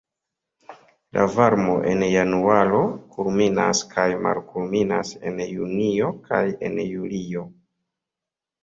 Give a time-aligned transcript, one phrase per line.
[1.17, 2.81] La varmo en januaro
[3.17, 7.49] kulminas kaj malkulminas en junio kaj en julio.